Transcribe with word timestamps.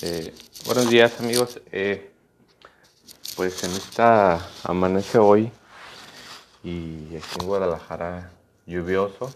Eh, 0.00 0.32
buenos 0.64 0.88
días 0.88 1.18
amigos. 1.18 1.60
Eh, 1.72 2.12
pues 3.34 3.64
en 3.64 3.72
esta 3.72 4.48
amanece 4.62 5.18
hoy 5.18 5.50
y 6.62 7.16
aquí 7.16 7.40
en 7.40 7.46
Guadalajara 7.46 8.30
lluvioso, 8.64 9.34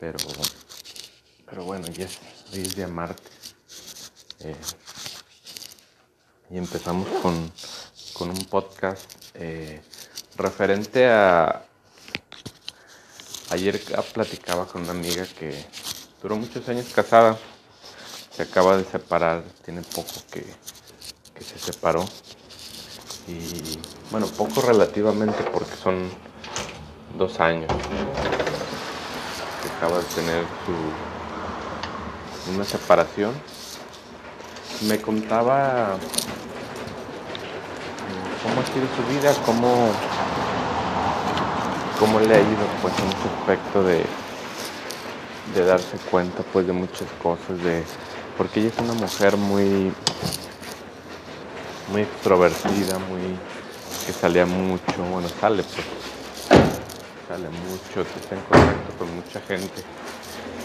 pero, 0.00 0.18
pero 1.48 1.62
bueno, 1.62 1.86
ya 1.88 2.06
es, 2.06 2.18
hoy 2.52 2.62
es 2.62 2.74
día 2.74 2.88
martes. 2.88 3.54
Eh, 4.40 4.56
y 6.50 6.58
empezamos 6.58 7.06
con, 7.22 7.52
con 8.14 8.30
un 8.30 8.44
podcast 8.46 9.08
referente 10.36 11.08
a... 11.08 11.66
Ayer 13.50 13.80
platicaba 14.12 14.66
con 14.66 14.82
una 14.82 14.90
amiga 14.90 15.24
que 15.38 15.54
duró 16.20 16.34
muchos 16.34 16.68
años 16.68 16.86
casada 16.92 17.38
se 18.40 18.44
acaba 18.50 18.74
de 18.78 18.84
separar, 18.84 19.42
tiene 19.66 19.82
poco 19.82 20.14
que, 20.30 20.42
se 21.44 21.58
separó. 21.58 22.06
Y 23.28 23.78
bueno, 24.10 24.26
poco 24.28 24.62
relativamente 24.62 25.42
porque 25.52 25.76
son 25.76 26.08
dos 27.18 27.38
años 27.38 27.70
que 29.62 29.68
acaba 29.68 29.98
de 29.98 30.04
tener 30.04 30.44
su 30.64 30.72
una 32.54 32.64
separación. 32.64 33.34
Me 34.88 34.98
contaba 34.98 35.96
eh, 35.96 35.98
cómo 38.42 38.62
ha 38.62 38.64
sido 38.64 38.86
su 38.96 39.02
vida, 39.12 39.34
cómo, 39.44 39.92
cómo 41.98 42.20
le 42.20 42.36
ha 42.36 42.40
ido 42.40 42.66
pues 42.80 42.94
en 43.00 43.08
ese 43.08 43.28
aspecto 43.38 43.82
de, 43.82 44.02
de 45.54 45.64
darse 45.66 45.98
cuenta 46.10 46.42
pues 46.54 46.66
de 46.66 46.72
muchas 46.72 47.08
cosas, 47.22 47.62
de 47.62 47.84
porque 48.36 48.60
ella 48.60 48.70
es 48.70 48.78
una 48.78 48.94
mujer 48.94 49.36
muy 49.36 49.92
muy 51.90 52.02
extrovertida, 52.02 52.98
muy 52.98 53.36
que 54.06 54.12
salía 54.12 54.46
mucho, 54.46 55.02
bueno 55.10 55.28
sale 55.40 55.62
pues 55.62 55.86
sale 57.28 57.48
mucho, 57.48 58.00
está 58.00 58.34
en 58.34 58.40
contacto 58.42 58.98
con 58.98 59.14
mucha 59.14 59.40
gente. 59.42 59.82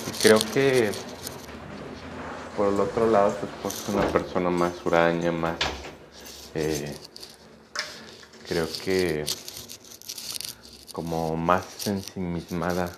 Y 0.08 0.22
creo 0.22 0.40
que 0.54 0.92
por 2.56 2.74
el 2.74 2.80
otro 2.80 3.10
lado 3.10 3.36
su 3.40 3.46
esposa 3.46 3.84
es 3.84 3.90
una 3.90 4.08
persona 4.08 4.50
más 4.50 4.74
huraña, 4.86 5.32
más 5.32 5.58
eh, 6.54 6.96
creo 8.48 8.68
que 8.84 9.26
como 10.92 11.36
más 11.36 11.66
ensimismada 11.88 12.90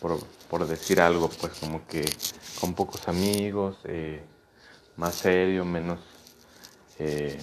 por, 0.00 0.20
por 0.50 0.66
decir 0.66 1.00
algo, 1.00 1.28
pues 1.28 1.54
como 1.58 1.86
que 1.86 2.04
con 2.60 2.74
pocos 2.74 3.08
amigos, 3.08 3.78
eh, 3.84 4.22
más 4.96 5.14
serio, 5.14 5.64
menos 5.64 6.00
eh, 6.98 7.38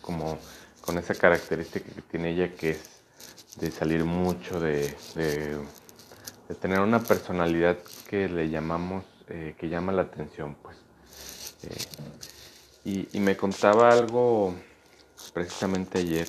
como 0.00 0.38
con 0.80 0.98
esa 0.98 1.14
característica 1.14 1.90
que 1.92 2.02
tiene 2.02 2.30
ella 2.30 2.54
que 2.54 2.70
es 2.70 3.00
de 3.56 3.70
salir 3.70 4.04
mucho, 4.04 4.60
de, 4.60 4.94
de, 5.14 5.56
tener 6.60 6.80
una 6.80 7.00
personalidad 7.00 7.78
que 8.08 8.28
le 8.28 8.50
llamamos, 8.50 9.04
eh, 9.28 9.54
que 9.58 9.68
llama 9.68 9.92
la 9.92 10.02
atención, 10.02 10.56
pues. 10.62 10.76
Y, 12.84 13.08
y, 13.16 13.20
me 13.20 13.36
contaba 13.36 13.90
algo 13.90 14.54
precisamente 15.32 16.00
ayer 16.00 16.28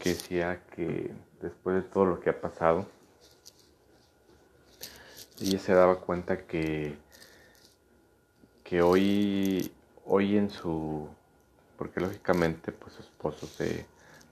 que 0.00 0.10
decía 0.14 0.62
que 0.74 1.10
después 1.42 1.76
de 1.76 1.82
todo 1.82 2.06
lo 2.06 2.20
que 2.20 2.30
ha 2.30 2.40
pasado, 2.40 2.86
ella 5.40 5.58
se 5.58 5.74
daba 5.74 6.00
cuenta 6.00 6.46
que 6.46 6.96
que 8.68 8.82
hoy, 8.82 9.72
hoy 10.06 10.36
en 10.36 10.50
su, 10.50 11.08
porque 11.78 12.00
lógicamente 12.00 12.72
pues 12.72 12.94
su 12.94 13.02
esposo 13.02 13.46
se, 13.46 13.86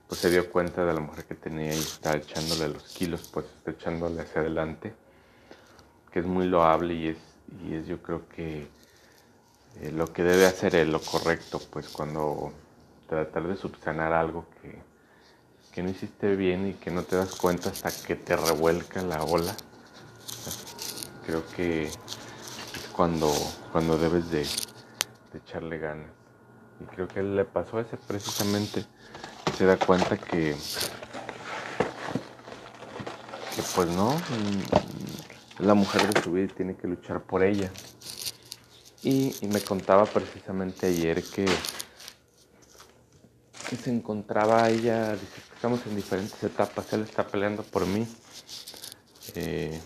pues, 0.09 0.19
se 0.19 0.29
dio 0.29 0.51
cuenta 0.51 0.83
de 0.85 0.93
la 0.93 0.99
mujer 0.99 1.23
que 1.23 1.35
tenía 1.35 1.73
y 1.73 1.79
está 1.79 2.17
echándole 2.17 2.67
los 2.67 2.83
kilos, 2.83 3.29
pues 3.31 3.45
está 3.45 3.71
echándole 3.71 4.21
hacia 4.21 4.41
adelante, 4.41 4.93
que 6.11 6.19
es 6.19 6.25
muy 6.25 6.47
loable 6.47 6.93
y 6.93 7.07
es, 7.07 7.17
y 7.65 7.75
es 7.75 7.87
yo 7.87 8.01
creo 8.01 8.27
que 8.27 8.67
eh, 9.81 9.91
lo 9.93 10.11
que 10.11 10.23
debe 10.23 10.45
hacer 10.45 10.75
es 10.75 10.89
lo 10.89 10.99
correcto, 10.99 11.61
pues 11.71 11.87
cuando 11.87 12.51
tratar 13.07 13.47
de 13.47 13.55
subsanar 13.55 14.11
algo 14.11 14.47
que, 14.61 14.77
que 15.71 15.81
no 15.81 15.89
hiciste 15.89 16.35
bien 16.35 16.67
y 16.67 16.73
que 16.73 16.91
no 16.91 17.03
te 17.03 17.15
das 17.15 17.35
cuenta 17.35 17.69
hasta 17.69 17.89
que 18.05 18.15
te 18.15 18.35
revuelca 18.35 19.01
la 19.01 19.23
ola. 19.23 19.55
Creo 21.25 21.43
que 21.55 21.89
cuando, 22.95 23.31
cuando 23.71 23.97
debes 23.97 24.29
de, 24.31 24.47
echarle 25.33 25.79
ganas. 25.79 26.09
Y 26.79 26.85
creo 26.85 27.07
que 27.07 27.21
le 27.21 27.43
pasó 27.43 27.77
a 27.77 27.81
ese 27.81 27.97
precisamente. 27.97 28.85
Se 29.57 29.65
da 29.65 29.77
cuenta 29.77 30.17
que, 30.17 30.55
que 33.55 33.61
pues 33.75 33.89
no, 33.89 34.11
mm, 34.11 35.63
la 35.65 35.73
mujer 35.73 36.13
de 36.13 36.21
su 36.21 36.31
vida 36.31 36.53
tiene 36.55 36.75
que 36.75 36.87
luchar 36.87 37.21
por 37.21 37.43
ella. 37.43 37.69
Y, 39.03 39.35
me 39.49 39.61
contaba 39.61 40.05
precisamente 40.05 40.87
ayer 40.87 41.23
que, 41.23 41.45
que 43.69 43.75
se 43.75 43.91
encontraba 43.91 44.69
ella, 44.69 45.11
dice, 45.11 45.41
estamos 45.53 45.85
en 45.85 45.95
diferentes 45.95 46.41
etapas, 46.43 46.91
él 46.93 47.01
está 47.01 47.27
peleando 47.27 47.61
por 47.63 47.85
mí. 47.85 48.07
Eh, 49.35 49.79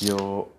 yo 0.00 0.50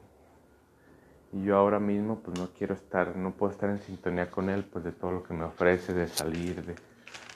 y 1.34 1.44
yo 1.44 1.58
ahora 1.58 1.80
mismo 1.80 2.20
pues 2.20 2.38
no 2.38 2.50
quiero 2.58 2.76
estar, 2.76 3.16
no 3.16 3.32
puedo 3.32 3.52
estar 3.52 3.70
en 3.70 3.82
sintonía 3.82 4.30
con 4.30 4.50
él 4.50 4.64
pues 4.64 4.86
de 4.86 4.92
todo 4.92 5.12
lo 5.12 5.24
que 5.24 5.34
me 5.34 5.46
ofrece, 5.46 5.94
de 5.94 6.08
salir, 6.08 6.64
de 6.66 6.76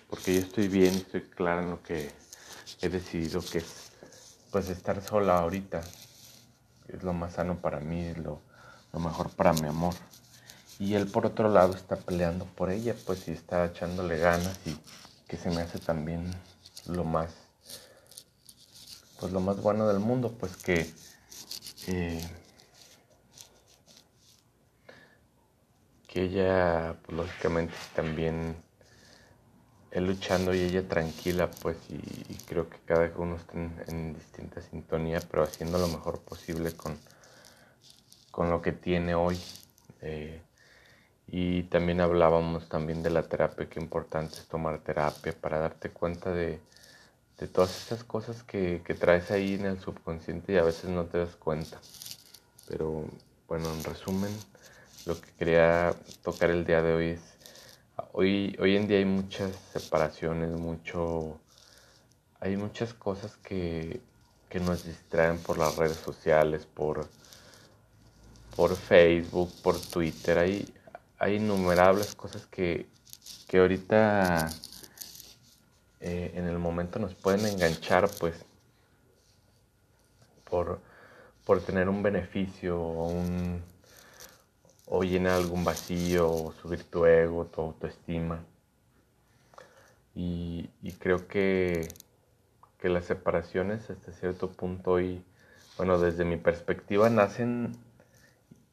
porque 0.09 0.35
yo 0.35 0.40
estoy 0.40 0.68
bien, 0.68 0.94
estoy 0.94 1.22
clara 1.22 1.63
en 1.63 1.72
lo 1.72 1.84
que 1.84 2.12
he 2.81 2.90
decidido 2.90 3.41
que 3.41 3.58
es 3.58 3.91
pues 4.52 4.69
estar 4.69 5.02
sola 5.02 5.40
ahorita. 5.40 5.81
Es 6.88 7.03
lo 7.03 7.12
más 7.12 7.34
sano 7.34 7.59
para 7.59 7.80
mí, 7.80 8.06
es 8.06 8.18
lo, 8.18 8.40
lo 8.94 9.00
mejor 9.00 9.30
para 9.31 9.52
mi 9.53 9.68
amor. 9.68 9.94
Y 10.79 10.94
él 10.94 11.08
por 11.08 11.25
otro 11.25 11.50
lado 11.50 11.74
está 11.74 11.97
peleando 11.97 12.46
por 12.46 12.69
ella, 12.69 12.96
pues 13.06 13.28
y 13.28 13.31
está 13.31 13.66
echándole 13.66 14.18
ganas 14.18 14.59
y 14.66 14.79
que 15.28 15.35
se 15.35 15.50
me 15.50 15.62
hace 15.62 15.79
también 15.79 16.31
lo 16.88 17.03
más 17.03 17.34
pues 19.19 19.34
lo 19.34 19.40
más 19.40 19.59
bueno 19.62 19.88
del 19.88 20.00
mundo, 20.00 20.38
pues 20.40 20.56
que 20.58 20.94
eh, 21.88 22.29
que 26.07 26.23
ella, 26.23 26.95
pues, 27.03 27.18
lógicamente, 27.18 27.73
también 27.95 28.56
él 29.91 30.07
luchando 30.07 30.53
y 30.53 30.59
ella 30.59 30.88
tranquila, 30.88 31.50
pues, 31.62 31.78
y, 31.90 32.35
creo 32.45 32.69
que 32.69 32.78
cada 32.85 33.12
uno 33.18 33.35
está 33.35 33.53
en, 33.53 34.13
distinta 34.13 34.62
sintonía, 34.62 35.19
pero 35.29 35.44
haciendo 35.44 35.78
lo 35.78 35.88
mejor 35.88 36.19
posible 36.22 36.73
con, 36.73 36.97
con 38.31 38.50
lo 38.50 38.62
que 38.62 38.72
tiene 38.72 39.16
hoy. 39.16 39.40
Eh, 40.01 40.41
y 41.28 41.63
también 41.63 42.00
hablábamos 42.00 42.69
también 42.69 43.03
de 43.03 43.09
la 43.09 43.23
terapia, 43.23 43.69
qué 43.69 43.79
importante 43.81 44.35
es 44.35 44.47
tomar 44.47 44.79
terapia 44.79 45.34
para 45.40 45.59
darte 45.59 45.90
cuenta 45.90 46.31
de, 46.31 46.62
de 47.38 47.47
todas 47.47 47.81
estas 47.81 48.03
cosas 48.03 48.44
que, 48.44 48.81
que, 48.85 48.94
traes 48.94 49.29
ahí 49.31 49.56
en 49.56 49.66
el 49.66 49.79
subconsciente 49.79 50.53
y 50.53 50.57
a 50.57 50.63
veces 50.63 50.90
no 50.90 51.06
te 51.06 51.19
das 51.19 51.35
cuenta. 51.35 51.79
Pero 52.67 53.06
bueno, 53.47 53.73
en 53.73 53.84
resumen, 53.84 54.31
lo 55.07 55.19
que 55.19 55.31
quería 55.40 55.95
tocar 56.22 56.50
el 56.50 56.66
día 56.66 56.81
de 56.81 56.94
hoy 56.94 57.06
es, 57.12 57.22
hoy, 58.12 58.57
hoy 58.59 58.75
en 58.75 58.90
día 58.90 58.97
hay 58.97 59.06
muchas 59.06 59.56
separaciones, 59.72 60.50
mucho, 60.50 61.40
hay 62.41 62.57
muchas 62.57 62.94
cosas 62.94 63.38
que, 63.38 64.01
que 64.50 64.59
nos 64.59 64.84
distraen 64.84 65.40
por 65.40 65.57
las 65.57 65.78
redes 65.78 65.96
sociales, 65.96 66.66
por, 66.66 67.07
por 68.53 68.75
Facebook, 68.75 69.50
por 69.63 69.79
Twitter, 69.79 70.40
hay, 70.40 70.73
hay 71.20 71.35
innumerables 71.35 72.14
cosas 72.14 72.46
que, 72.46 72.85
que 73.47 73.59
ahorita 73.59 74.49
eh, 76.02 76.34
en 76.35 76.47
el 76.47 76.59
momento 76.59 76.99
nos 76.99 77.16
pueden 77.16 77.46
enganchar, 77.46 78.09
pues, 78.20 78.35
por, 80.49 80.81
por 81.46 81.61
tener 81.61 81.87
un 81.87 82.03
beneficio 82.03 82.78
o 82.78 83.08
un 83.08 83.77
o 84.87 85.03
llenar 85.03 85.34
algún 85.34 85.63
vacío, 85.63 86.31
o 86.31 86.53
subir 86.53 86.84
tu 86.84 87.05
ego, 87.05 87.45
tu 87.45 87.61
autoestima. 87.61 88.43
Y, 90.16 90.69
creo 90.99 91.28
que, 91.28 91.87
que, 92.79 92.89
las 92.89 93.05
separaciones 93.05 93.89
hasta 93.89 94.11
cierto 94.13 94.49
punto 94.49 94.99
y, 94.99 95.23
bueno, 95.78 95.99
desde 95.99 96.25
mi 96.25 96.37
perspectiva 96.37 97.09
nacen 97.09 97.78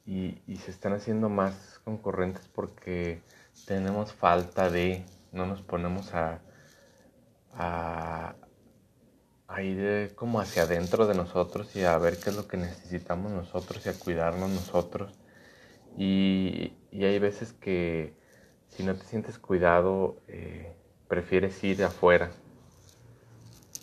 y, 0.06 0.40
se 0.64 0.70
están 0.70 0.94
haciendo 0.94 1.28
más 1.28 1.80
concurrentes 1.84 2.48
porque 2.48 3.20
tenemos 3.66 4.12
falta 4.12 4.70
de, 4.70 5.04
no 5.32 5.46
nos 5.46 5.60
ponemos 5.62 6.14
a, 6.14 6.40
a, 7.52 8.36
a 9.48 9.62
ir 9.62 10.14
como 10.14 10.40
hacia 10.40 10.62
adentro 10.62 11.06
de 11.06 11.14
nosotros 11.14 11.74
y 11.76 11.84
a 11.84 11.98
ver 11.98 12.18
qué 12.18 12.30
es 12.30 12.36
lo 12.36 12.48
que 12.48 12.56
necesitamos 12.56 13.32
nosotros 13.32 13.84
y 13.84 13.90
a 13.90 13.98
cuidarnos 13.98 14.48
nosotros 14.50 15.12
y, 15.96 16.72
hay 16.92 17.18
veces 17.18 17.52
que 17.52 18.14
si 18.68 18.82
no 18.82 18.94
te 18.94 19.04
sientes 19.04 19.38
cuidado, 19.38 20.16
eh, 20.28 20.74
prefieres 21.08 21.62
ir 21.64 21.84
afuera. 21.84 22.30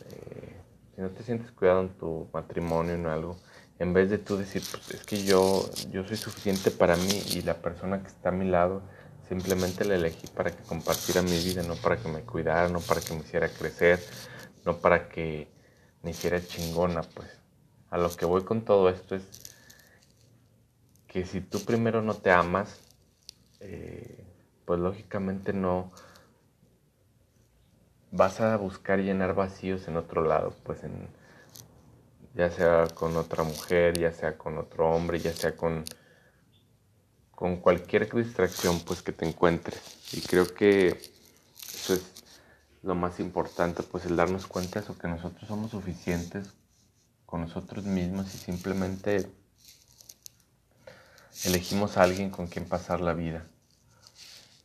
Eh, 0.10 0.56
si 0.96 1.02
no 1.02 1.10
te 1.10 1.24
sientes 1.24 1.52
cuidado 1.52 1.82
en 1.82 1.90
tu 1.90 2.28
matrimonio, 2.34 2.96
en 2.96 3.06
algo, 3.06 3.38
en 3.80 3.94
vez 3.94 4.10
de 4.10 4.18
tú 4.18 4.38
decir, 4.38 4.62
pues 4.72 4.92
es 4.92 5.06
que 5.06 5.24
yo, 5.24 5.70
yo 5.90 6.06
soy 6.06 6.18
suficiente 6.18 6.72
para 6.72 6.96
mí 6.96 7.22
y 7.32 7.42
la 7.42 7.56
persona 7.56 8.02
que 8.02 8.10
está 8.10 8.30
a 8.30 8.32
mi 8.32 8.48
lado, 8.50 8.82
simplemente 9.28 9.86
la 9.86 9.96
elegí 9.96 10.28
para 10.28 10.52
que 10.52 10.64
compartiera 10.64 11.22
mi 11.22 11.38
vida, 11.44 11.64
no 11.64 11.76
para 11.76 11.98
que 11.98 12.10
me 12.10 12.22
cuidara, 12.22 12.68
no 12.68 12.80
para 12.82 13.02
que 13.02 13.14
me 13.14 13.22
hiciera 13.22 13.50
crecer, 13.50 14.00
no 14.66 14.78
para 14.78 15.08
que 15.10 15.48
me 16.04 16.12
hiciera 16.12 16.42
chingona, 16.46 17.02
pues. 17.02 17.30
A 17.90 17.98
lo 17.98 18.10
que 18.16 18.26
voy 18.26 18.44
con 18.44 18.62
todo 18.62 18.90
esto 18.90 19.16
es 19.16 19.51
que 21.12 21.26
si 21.26 21.42
tú 21.42 21.60
primero 21.66 22.02
no 22.02 22.14
te 22.14 22.32
amas, 22.32 22.80
eh, 23.60 24.24
pues 24.64 24.80
lógicamente 24.80 25.52
no 25.52 25.92
vas 28.12 28.40
a 28.40 28.56
buscar 28.56 29.00
llenar 29.00 29.36
vacíos 29.36 29.90
en 29.90 29.98
otro 29.98 30.24
lado, 30.24 30.56
pues 30.64 30.86
en 30.86 31.10
ya 32.34 32.50
sea 32.50 32.88
con 32.96 33.18
otra 33.18 33.44
mujer, 33.44 34.00
ya 34.00 34.14
sea 34.14 34.38
con 34.38 34.58
otro 34.58 34.90
hombre, 34.90 35.20
ya 35.20 35.34
sea 35.34 35.58
con 35.58 35.84
con 37.32 37.58
cualquier 37.58 38.10
distracción 38.16 38.80
pues 38.80 39.02
que 39.02 39.12
te 39.12 39.28
encuentres. 39.28 40.14
Y 40.14 40.22
creo 40.22 40.46
que 40.54 40.98
eso 41.74 41.94
es 41.94 42.24
lo 42.84 42.96
más 42.96 43.20
importante, 43.20 43.84
pues 43.84 44.06
el 44.06 44.16
darnos 44.16 44.48
cuenta 44.48 44.80
de 44.80 44.94
que 44.96 45.08
nosotros 45.10 45.46
somos 45.46 45.72
suficientes 45.72 46.54
con 47.26 47.42
nosotros 47.42 47.84
mismos 47.84 48.34
y 48.34 48.38
simplemente 48.38 49.41
elegimos 51.44 51.98
a 51.98 52.04
alguien 52.04 52.30
con 52.30 52.48
quien 52.48 52.66
pasar 52.66 53.02
la 53.02 53.14
vida, 53.14 53.46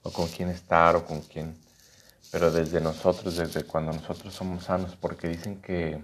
o 0.03 0.13
con 0.13 0.29
quien 0.29 0.49
estar, 0.49 0.97
o 0.97 1.05
con 1.05 1.21
quien, 1.23 1.57
pero 2.31 2.51
desde 2.51 2.81
nosotros, 2.81 3.37
desde 3.37 3.65
cuando 3.65 3.93
nosotros 3.93 4.35
somos 4.35 4.65
sanos, 4.65 4.97
porque 4.97 5.29
dicen 5.29 5.61
que, 5.61 6.03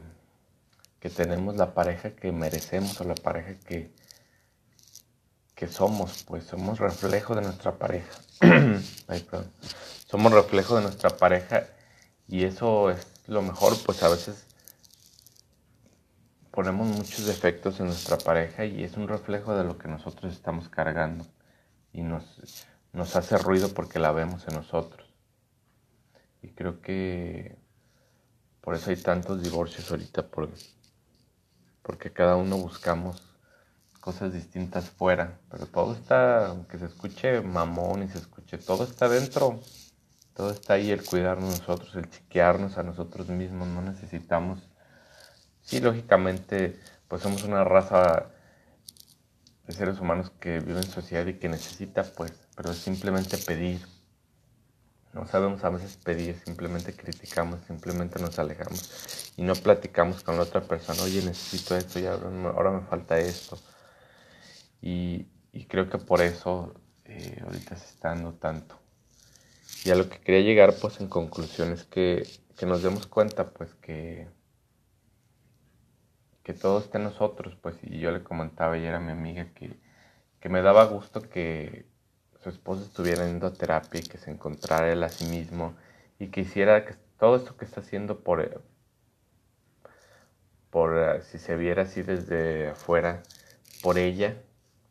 que 1.00 1.10
tenemos 1.10 1.56
la 1.56 1.74
pareja 1.74 2.10
que 2.10 2.32
merecemos 2.32 3.00
o 3.00 3.04
la 3.04 3.14
pareja 3.14 3.54
que, 3.66 3.90
que 5.54 5.68
somos, 5.68 6.24
pues 6.24 6.44
somos 6.44 6.78
reflejo 6.78 7.34
de 7.34 7.42
nuestra 7.42 7.72
pareja. 7.72 8.10
Ay. 9.08 9.26
Somos 10.10 10.32
reflejo 10.32 10.76
de 10.76 10.82
nuestra 10.82 11.10
pareja 11.10 11.66
y 12.28 12.44
eso 12.44 12.90
es 12.90 13.06
lo 13.26 13.42
mejor, 13.42 13.76
pues 13.84 14.02
a 14.02 14.08
veces 14.08 14.44
ponemos 16.52 16.86
muchos 16.86 17.26
defectos 17.26 17.80
en 17.80 17.86
nuestra 17.86 18.16
pareja 18.18 18.64
y 18.64 18.84
es 18.84 18.96
un 18.96 19.08
reflejo 19.08 19.56
de 19.56 19.64
lo 19.64 19.78
que 19.78 19.88
nosotros 19.88 20.32
estamos 20.32 20.68
cargando 20.68 21.26
y 21.92 22.02
nos, 22.02 22.66
nos 22.92 23.16
hace 23.16 23.36
ruido 23.38 23.70
porque 23.70 23.98
la 23.98 24.12
vemos 24.12 24.46
en 24.46 24.54
nosotros. 24.54 25.08
Y 26.42 26.50
creo 26.50 26.80
que 26.80 27.58
por 28.60 28.76
eso 28.76 28.90
hay 28.90 28.96
tantos 28.96 29.42
divorcios 29.42 29.90
ahorita, 29.90 30.28
porque 31.82 32.12
cada 32.12 32.36
uno 32.36 32.56
buscamos 32.58 33.36
cosas 34.00 34.32
distintas 34.32 34.90
fuera, 34.90 35.40
pero 35.50 35.66
todo 35.66 35.94
está, 35.94 36.46
aunque 36.46 36.78
se 36.78 36.86
escuche 36.86 37.40
mamón 37.40 38.04
y 38.04 38.08
se 38.08 38.18
escuche, 38.18 38.58
todo 38.58 38.84
está 38.84 39.08
dentro 39.08 39.60
todo 40.34 40.50
está 40.50 40.74
ahí, 40.74 40.90
el 40.90 41.04
cuidarnos 41.04 41.60
nosotros, 41.60 41.94
el 41.96 42.08
chequearnos 42.08 42.78
a 42.78 42.82
nosotros 42.82 43.28
mismos. 43.28 43.68
No 43.68 43.82
necesitamos. 43.82 44.60
Sí, 45.62 45.80
lógicamente, 45.80 46.78
pues 47.08 47.22
somos 47.22 47.44
una 47.44 47.64
raza 47.64 48.30
de 49.66 49.72
seres 49.72 50.00
humanos 50.00 50.30
que 50.40 50.60
viven 50.60 50.78
en 50.78 50.90
sociedad 50.90 51.26
y 51.26 51.34
que 51.34 51.48
necesita, 51.48 52.04
pues, 52.04 52.32
pero 52.56 52.72
simplemente 52.72 53.38
pedir. 53.38 53.80
No 55.12 55.26
sabemos 55.26 55.62
a 55.62 55.68
veces 55.70 55.98
pedir, 55.98 56.40
simplemente 56.44 56.94
criticamos, 56.96 57.60
simplemente 57.66 58.18
nos 58.18 58.38
alejamos 58.38 59.32
y 59.36 59.42
no 59.42 59.54
platicamos 59.54 60.22
con 60.22 60.36
la 60.36 60.42
otra 60.42 60.62
persona. 60.62 61.02
Oye, 61.02 61.22
necesito 61.22 61.76
esto 61.76 61.98
y 61.98 62.06
ahora, 62.06 62.70
me 62.70 62.80
falta 62.86 63.18
esto. 63.18 63.58
Y, 64.80 65.26
creo 65.68 65.88
que 65.88 65.98
por 65.98 66.22
eso 66.22 66.74
eh, 67.04 67.40
ahorita 67.44 67.76
se 67.76 67.86
está 67.86 68.08
dando 68.08 68.32
tanto. 68.34 68.78
Y 69.84 69.90
a 69.90 69.96
lo 69.96 70.08
que 70.08 70.18
quería 70.20 70.40
llegar, 70.40 70.74
pues 70.80 71.00
en 71.00 71.08
conclusión, 71.08 71.72
es 71.72 71.84
que, 71.84 72.26
nos 72.62 72.82
demos 72.82 73.06
cuenta, 73.06 73.50
pues 73.50 73.74
que, 73.74 74.28
que 76.42 76.54
todo 76.54 76.78
está 76.80 76.98
en 76.98 77.04
nosotros, 77.04 77.56
pues, 77.60 77.76
y 77.82 77.98
yo 77.98 78.10
le 78.10 78.22
comentaba 78.22 78.74
ayer 78.74 78.94
a 78.94 79.00
mi 79.00 79.12
amiga 79.12 79.46
que, 79.54 79.78
que 80.40 80.48
me 80.48 80.62
daba 80.62 80.84
gusto 80.84 81.22
que 81.22 81.86
su 82.42 82.48
esposo 82.48 82.82
estuviera 82.82 83.26
yendo 83.26 83.46
a 83.46 83.52
terapia 83.52 84.00
y 84.00 84.04
que 84.04 84.18
se 84.18 84.30
encontrara 84.30 84.92
él 84.92 85.02
a 85.04 85.08
sí 85.08 85.26
mismo 85.26 85.74
y 86.18 86.28
que 86.28 86.40
hiciera 86.40 86.84
que 86.84 86.94
todo 87.18 87.36
esto 87.36 87.56
que 87.56 87.64
está 87.64 87.80
haciendo 87.80 88.20
por, 88.20 88.62
por 90.70 91.22
si 91.22 91.38
se 91.38 91.56
viera 91.56 91.82
así 91.82 92.02
desde 92.02 92.70
afuera, 92.70 93.22
por 93.82 93.98
ella, 93.98 94.36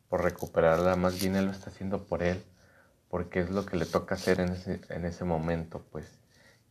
por 0.08 0.22
recuperarla, 0.22 0.96
más 0.96 1.20
bien 1.20 1.36
él 1.36 1.46
lo 1.46 1.52
está 1.52 1.70
haciendo 1.70 2.04
por 2.04 2.22
él 2.22 2.42
porque 3.12 3.40
es 3.40 3.50
lo 3.50 3.66
que 3.66 3.76
le 3.76 3.84
toca 3.84 4.14
hacer 4.14 4.40
en 4.40 4.52
ese, 4.52 4.80
en 4.88 5.04
ese 5.04 5.24
momento, 5.26 5.84
pues. 5.92 6.06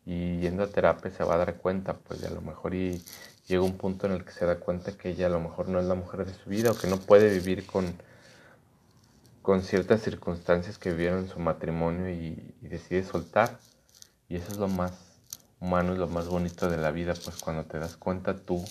Y 0.08 0.40
yendo 0.40 0.64
a 0.64 0.68
terapia 0.72 1.12
se 1.12 1.24
va 1.24 1.36
a 1.36 1.38
dar 1.38 1.58
cuenta, 1.58 1.94
pues, 2.00 2.20
de 2.20 2.30
a 2.30 2.32
lo 2.32 2.42
mejor 2.42 2.74
y 2.74 3.06
llega 3.48 3.64
un 3.64 3.78
punto 3.78 4.08
en 4.08 4.14
el 4.14 4.26
que 4.26 4.32
se 4.32 4.46
da 4.46 4.60
cuenta 4.60 4.98
que 4.98 5.10
ella 5.10 5.28
a 5.28 5.30
lo 5.30 5.40
mejor 5.40 5.68
no 5.68 5.80
es 5.80 5.86
la 5.86 5.96
mujer 5.96 6.26
de 6.26 6.34
su 6.34 6.50
vida 6.50 6.72
o 6.72 6.78
que 6.78 6.88
no 6.88 6.98
puede 6.98 7.30
vivir 7.34 7.66
con, 7.66 7.96
con 9.42 9.62
ciertas 9.62 10.02
circunstancias 10.02 10.78
que 10.78 10.92
vivieron 10.92 11.20
en 11.20 11.30
su 11.30 11.40
matrimonio 11.40 12.10
y, 12.10 12.56
decide 12.62 13.04
soltar. 13.04 13.60
Y 14.30 14.38
eso 14.38 14.52
es 14.52 14.58
lo 14.58 14.68
más 14.68 14.94
humano, 15.60 15.94
es 15.94 16.00
lo 16.00 16.08
más 16.08 16.28
bonito 16.28 16.70
de 16.70 16.78
la 16.78 16.92
vida, 16.92 17.14
pues 17.14 17.38
cuando 17.38 17.66
te 17.66 17.80
das 17.80 17.98
cuenta 17.98 18.36
tú, 18.36 18.64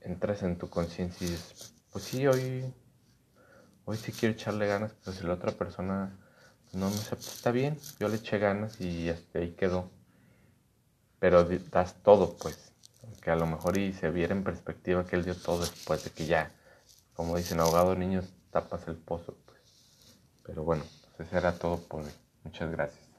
entras 0.00 0.42
en 0.42 0.58
tu 0.58 0.68
conciencia 0.68 1.26
y 1.26 1.30
dices, 1.30 1.74
pues 1.90 2.04
sí, 2.04 2.26
hoy, 2.26 2.64
hoy 3.84 3.96
sí 3.96 4.12
quiero 4.12 4.34
echarle 4.34 4.66
ganas, 4.66 4.92
pero 5.02 5.16
si 5.16 5.24
la 5.24 5.34
otra 5.34 5.52
persona 5.52 6.18
no 6.72 6.90
me 6.90 6.96
acepta, 6.96 7.26
está 7.26 7.50
bien, 7.52 7.78
yo 8.00 8.08
le 8.08 8.16
eché 8.16 8.38
ganas 8.38 8.80
y 8.80 9.08
hasta 9.08 9.38
ahí 9.38 9.52
quedó. 9.52 9.90
Pero 11.20 11.44
das 11.70 12.02
todo, 12.02 12.36
pues, 12.36 12.73
que 13.24 13.30
a 13.30 13.36
lo 13.36 13.46
mejor 13.46 13.78
y 13.78 13.94
se 13.94 14.10
viera 14.10 14.34
en 14.34 14.44
perspectiva 14.44 15.06
que 15.06 15.16
él 15.16 15.24
dio 15.24 15.34
todo 15.34 15.60
después 15.60 16.04
de 16.04 16.10
que 16.10 16.26
ya, 16.26 16.52
como 17.14 17.36
dicen, 17.38 17.58
ahogado 17.58 17.96
niños, 17.96 18.26
tapas 18.50 18.86
el 18.86 18.96
pozo, 18.96 19.34
pues. 19.46 19.60
Pero 20.44 20.62
bueno, 20.62 20.84
pues 21.16 21.28
eso 21.28 21.38
era 21.38 21.58
todo 21.58 21.78
por 21.78 22.02
hoy. 22.02 22.12
Muchas 22.44 22.70
gracias. 22.70 23.13